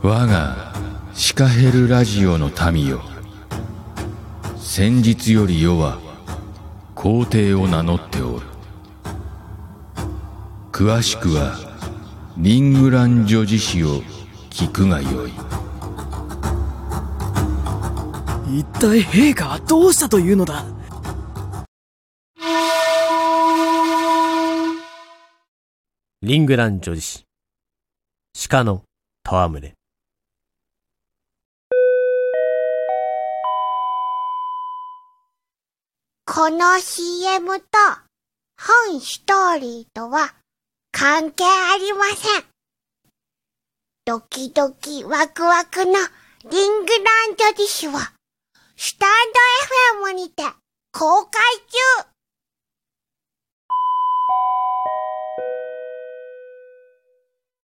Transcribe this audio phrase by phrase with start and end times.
[0.00, 0.72] 我が
[1.12, 3.02] シカヘルラジオの民よ。
[4.56, 5.98] 先日より世は
[6.94, 8.46] 皇帝を名乗っておる。
[10.70, 11.56] 詳しくは
[12.36, 14.02] リングラン女子史を
[14.50, 15.32] 聞くがよい。
[18.56, 20.64] 一体陛下はどうしたというのだ？
[26.22, 27.26] リングラン女子
[28.34, 28.84] 史鹿の
[29.24, 29.77] 戯れ
[36.38, 37.66] この CM と
[38.62, 40.36] 本ストーリーとは
[40.92, 42.44] 関係ありません。
[44.04, 45.94] ドキドキワクワクの
[46.48, 48.12] リングランドディッシュは
[48.76, 49.10] スタン
[50.04, 50.44] ド FM にて
[50.92, 51.42] 公開